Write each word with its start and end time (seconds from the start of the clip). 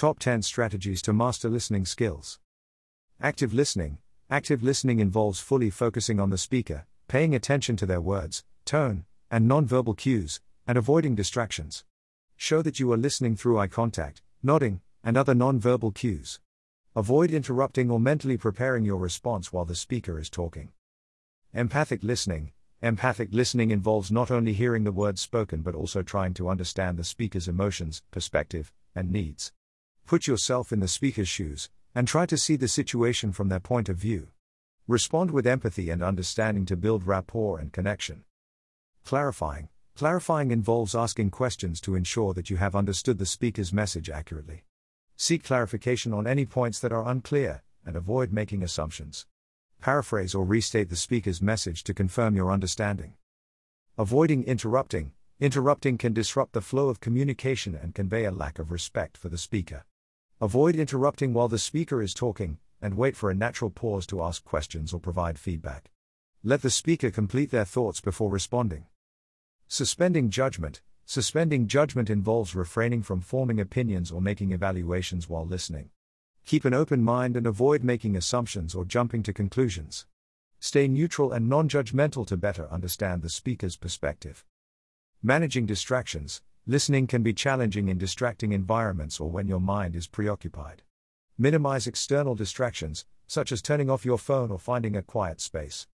Top 0.00 0.18
10 0.18 0.40
Strategies 0.40 1.02
to 1.02 1.12
Master 1.12 1.50
Listening 1.50 1.84
Skills. 1.84 2.38
Active 3.20 3.52
listening. 3.52 3.98
Active 4.30 4.62
listening 4.62 4.98
involves 4.98 5.40
fully 5.40 5.68
focusing 5.68 6.18
on 6.18 6.30
the 6.30 6.38
speaker, 6.38 6.86
paying 7.06 7.34
attention 7.34 7.76
to 7.76 7.84
their 7.84 8.00
words, 8.00 8.42
tone, 8.64 9.04
and 9.30 9.46
nonverbal 9.46 9.94
cues, 9.94 10.40
and 10.66 10.78
avoiding 10.78 11.14
distractions. 11.14 11.84
Show 12.38 12.62
that 12.62 12.80
you 12.80 12.90
are 12.94 12.96
listening 12.96 13.36
through 13.36 13.58
eye 13.58 13.66
contact, 13.66 14.22
nodding, 14.42 14.80
and 15.04 15.18
other 15.18 15.34
nonverbal 15.34 15.94
cues. 15.94 16.40
Avoid 16.96 17.30
interrupting 17.30 17.90
or 17.90 18.00
mentally 18.00 18.38
preparing 18.38 18.86
your 18.86 18.96
response 18.96 19.52
while 19.52 19.66
the 19.66 19.74
speaker 19.74 20.18
is 20.18 20.30
talking. 20.30 20.70
Empathic 21.52 22.02
listening. 22.02 22.52
Empathic 22.80 23.28
listening 23.32 23.70
involves 23.70 24.10
not 24.10 24.30
only 24.30 24.54
hearing 24.54 24.84
the 24.84 24.92
words 24.92 25.20
spoken 25.20 25.60
but 25.60 25.74
also 25.74 26.02
trying 26.02 26.32
to 26.32 26.48
understand 26.48 26.96
the 26.96 27.04
speaker's 27.04 27.48
emotions, 27.48 28.02
perspective, 28.10 28.72
and 28.94 29.12
needs. 29.12 29.52
Put 30.10 30.26
yourself 30.26 30.72
in 30.72 30.80
the 30.80 30.88
speaker's 30.88 31.28
shoes, 31.28 31.70
and 31.94 32.08
try 32.08 32.26
to 32.26 32.36
see 32.36 32.56
the 32.56 32.66
situation 32.66 33.30
from 33.30 33.48
their 33.48 33.60
point 33.60 33.88
of 33.88 33.96
view. 33.96 34.30
Respond 34.88 35.30
with 35.30 35.46
empathy 35.46 35.88
and 35.88 36.02
understanding 36.02 36.66
to 36.66 36.76
build 36.76 37.06
rapport 37.06 37.60
and 37.60 37.72
connection. 37.72 38.24
Clarifying. 39.04 39.68
Clarifying 39.94 40.50
involves 40.50 40.96
asking 40.96 41.30
questions 41.30 41.80
to 41.82 41.94
ensure 41.94 42.34
that 42.34 42.50
you 42.50 42.56
have 42.56 42.74
understood 42.74 43.18
the 43.18 43.24
speaker's 43.24 43.72
message 43.72 44.10
accurately. 44.10 44.64
Seek 45.14 45.44
clarification 45.44 46.12
on 46.12 46.26
any 46.26 46.44
points 46.44 46.80
that 46.80 46.90
are 46.90 47.06
unclear, 47.06 47.62
and 47.86 47.94
avoid 47.94 48.32
making 48.32 48.64
assumptions. 48.64 49.26
Paraphrase 49.80 50.34
or 50.34 50.44
restate 50.44 50.88
the 50.88 50.96
speaker's 50.96 51.40
message 51.40 51.84
to 51.84 51.94
confirm 51.94 52.34
your 52.34 52.50
understanding. 52.50 53.14
Avoiding 53.96 54.42
interrupting. 54.42 55.12
Interrupting 55.38 55.98
can 55.98 56.12
disrupt 56.12 56.52
the 56.52 56.60
flow 56.60 56.88
of 56.88 56.98
communication 56.98 57.76
and 57.80 57.94
convey 57.94 58.24
a 58.24 58.32
lack 58.32 58.58
of 58.58 58.72
respect 58.72 59.16
for 59.16 59.28
the 59.28 59.38
speaker. 59.38 59.84
Avoid 60.42 60.74
interrupting 60.74 61.34
while 61.34 61.48
the 61.48 61.58
speaker 61.58 62.00
is 62.00 62.14
talking, 62.14 62.56
and 62.80 62.96
wait 62.96 63.14
for 63.14 63.30
a 63.30 63.34
natural 63.34 63.70
pause 63.70 64.06
to 64.06 64.22
ask 64.22 64.42
questions 64.42 64.94
or 64.94 64.98
provide 64.98 65.38
feedback. 65.38 65.90
Let 66.42 66.62
the 66.62 66.70
speaker 66.70 67.10
complete 67.10 67.50
their 67.50 67.66
thoughts 67.66 68.00
before 68.00 68.30
responding. 68.30 68.86
Suspending 69.68 70.30
judgment. 70.30 70.80
Suspending 71.04 71.66
judgment 71.66 72.08
involves 72.08 72.54
refraining 72.54 73.02
from 73.02 73.20
forming 73.20 73.60
opinions 73.60 74.10
or 74.10 74.22
making 74.22 74.52
evaluations 74.52 75.28
while 75.28 75.44
listening. 75.44 75.90
Keep 76.46 76.64
an 76.64 76.72
open 76.72 77.02
mind 77.02 77.36
and 77.36 77.46
avoid 77.46 77.84
making 77.84 78.16
assumptions 78.16 78.74
or 78.74 78.86
jumping 78.86 79.22
to 79.24 79.34
conclusions. 79.34 80.06
Stay 80.58 80.88
neutral 80.88 81.32
and 81.32 81.50
non 81.50 81.68
judgmental 81.68 82.26
to 82.26 82.38
better 82.38 82.66
understand 82.70 83.20
the 83.20 83.28
speaker's 83.28 83.76
perspective. 83.76 84.46
Managing 85.22 85.66
distractions. 85.66 86.40
Listening 86.66 87.06
can 87.06 87.22
be 87.22 87.32
challenging 87.32 87.88
in 87.88 87.96
distracting 87.96 88.52
environments 88.52 89.18
or 89.18 89.30
when 89.30 89.48
your 89.48 89.60
mind 89.60 89.96
is 89.96 90.06
preoccupied. 90.06 90.82
Minimize 91.38 91.86
external 91.86 92.34
distractions, 92.34 93.06
such 93.26 93.50
as 93.50 93.62
turning 93.62 93.88
off 93.88 94.04
your 94.04 94.18
phone 94.18 94.50
or 94.50 94.58
finding 94.58 94.94
a 94.94 95.02
quiet 95.02 95.40
space. 95.40 95.86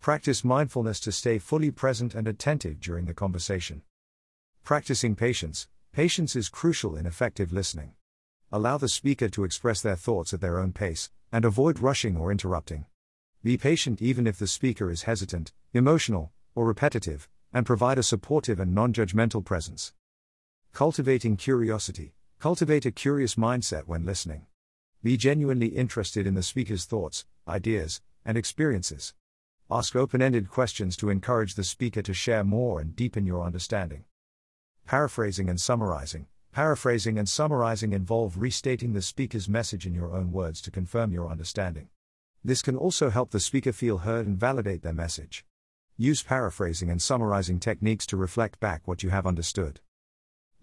Practice 0.00 0.44
mindfulness 0.44 1.00
to 1.00 1.12
stay 1.12 1.38
fully 1.38 1.70
present 1.70 2.14
and 2.14 2.28
attentive 2.28 2.80
during 2.80 3.06
the 3.06 3.14
conversation. 3.14 3.82
Practicing 4.62 5.16
patience. 5.16 5.68
Patience 5.92 6.36
is 6.36 6.48
crucial 6.48 6.96
in 6.96 7.06
effective 7.06 7.52
listening. 7.52 7.94
Allow 8.52 8.78
the 8.78 8.88
speaker 8.88 9.28
to 9.30 9.44
express 9.44 9.80
their 9.80 9.96
thoughts 9.96 10.34
at 10.34 10.40
their 10.40 10.58
own 10.58 10.72
pace, 10.72 11.10
and 11.32 11.44
avoid 11.44 11.80
rushing 11.80 12.16
or 12.16 12.30
interrupting. 12.30 12.84
Be 13.42 13.56
patient 13.56 14.02
even 14.02 14.26
if 14.26 14.38
the 14.38 14.46
speaker 14.46 14.90
is 14.90 15.04
hesitant, 15.04 15.52
emotional, 15.72 16.30
or 16.54 16.66
repetitive, 16.66 17.28
and 17.52 17.64
provide 17.64 17.98
a 17.98 18.02
supportive 18.02 18.60
and 18.60 18.74
non 18.74 18.92
judgmental 18.92 19.44
presence. 19.44 19.92
Cultivating 20.72 21.36
curiosity. 21.36 22.14
Cultivate 22.38 22.86
a 22.86 22.90
curious 22.90 23.34
mindset 23.34 23.82
when 23.86 24.06
listening. 24.06 24.46
Be 25.02 25.16
genuinely 25.18 25.66
interested 25.66 26.26
in 26.26 26.34
the 26.34 26.42
speaker's 26.42 26.86
thoughts, 26.86 27.26
ideas, 27.46 28.00
and 28.24 28.38
experiences. 28.38 29.12
Ask 29.70 29.94
open 29.94 30.22
ended 30.22 30.48
questions 30.48 30.96
to 30.98 31.10
encourage 31.10 31.54
the 31.54 31.64
speaker 31.64 32.00
to 32.02 32.14
share 32.14 32.44
more 32.44 32.80
and 32.80 32.96
deepen 32.96 33.26
your 33.26 33.44
understanding. 33.44 34.04
Paraphrasing 34.86 35.50
and 35.50 35.60
summarizing. 35.60 36.26
Paraphrasing 36.52 37.18
and 37.18 37.28
summarizing 37.28 37.92
involve 37.92 38.38
restating 38.38 38.94
the 38.94 39.02
speaker's 39.02 39.48
message 39.48 39.86
in 39.86 39.92
your 39.92 40.14
own 40.14 40.32
words 40.32 40.62
to 40.62 40.70
confirm 40.70 41.12
your 41.12 41.28
understanding. 41.28 41.88
This 42.42 42.62
can 42.62 42.76
also 42.76 43.10
help 43.10 43.32
the 43.32 43.40
speaker 43.40 43.72
feel 43.72 43.98
heard 43.98 44.26
and 44.26 44.38
validate 44.38 44.82
their 44.82 44.94
message. 44.94 45.44
Use 45.98 46.22
paraphrasing 46.22 46.90
and 46.90 47.02
summarizing 47.02 47.58
techniques 47.58 48.06
to 48.06 48.16
reflect 48.16 48.60
back 48.60 48.88
what 48.88 49.02
you 49.02 49.10
have 49.10 49.26
understood. 49.26 49.80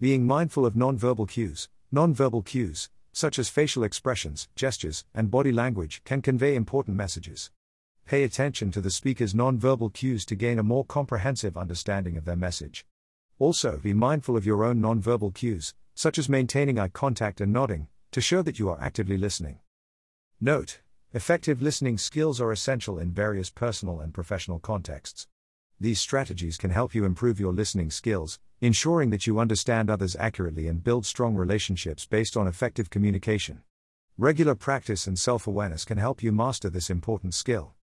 Being 0.00 0.28
mindful 0.28 0.64
of 0.64 0.74
nonverbal 0.74 1.28
cues. 1.28 1.68
Nonverbal 1.92 2.44
cues, 2.44 2.88
such 3.12 3.36
as 3.36 3.48
facial 3.48 3.82
expressions, 3.82 4.48
gestures, 4.54 5.04
and 5.12 5.28
body 5.28 5.50
language, 5.50 6.02
can 6.04 6.22
convey 6.22 6.54
important 6.54 6.96
messages. 6.96 7.50
Pay 8.06 8.22
attention 8.22 8.70
to 8.70 8.80
the 8.80 8.92
speaker's 8.92 9.34
nonverbal 9.34 9.92
cues 9.92 10.24
to 10.26 10.36
gain 10.36 10.60
a 10.60 10.62
more 10.62 10.84
comprehensive 10.84 11.56
understanding 11.56 12.16
of 12.16 12.26
their 12.26 12.36
message. 12.36 12.86
Also, 13.40 13.80
be 13.82 13.92
mindful 13.92 14.36
of 14.36 14.46
your 14.46 14.62
own 14.62 14.80
nonverbal 14.80 15.34
cues, 15.34 15.74
such 15.96 16.16
as 16.16 16.28
maintaining 16.28 16.78
eye 16.78 16.86
contact 16.86 17.40
and 17.40 17.52
nodding, 17.52 17.88
to 18.12 18.20
show 18.20 18.40
that 18.42 18.60
you 18.60 18.68
are 18.68 18.80
actively 18.80 19.16
listening. 19.16 19.58
Note 20.40 20.78
Effective 21.12 21.60
listening 21.60 21.98
skills 21.98 22.40
are 22.40 22.52
essential 22.52 23.00
in 23.00 23.10
various 23.10 23.50
personal 23.50 23.98
and 23.98 24.14
professional 24.14 24.60
contexts. 24.60 25.26
These 25.80 26.00
strategies 26.00 26.56
can 26.56 26.70
help 26.70 26.94
you 26.94 27.04
improve 27.04 27.40
your 27.40 27.52
listening 27.52 27.90
skills, 27.90 28.38
ensuring 28.60 29.10
that 29.10 29.26
you 29.26 29.38
understand 29.38 29.88
others 29.88 30.16
accurately 30.16 30.66
and 30.66 30.82
build 30.82 31.06
strong 31.06 31.36
relationships 31.36 32.06
based 32.06 32.36
on 32.36 32.48
effective 32.48 32.90
communication. 32.90 33.62
Regular 34.16 34.56
practice 34.56 35.06
and 35.06 35.18
self 35.18 35.46
awareness 35.46 35.84
can 35.84 35.98
help 35.98 36.22
you 36.22 36.32
master 36.32 36.68
this 36.68 36.90
important 36.90 37.34
skill. 37.34 37.74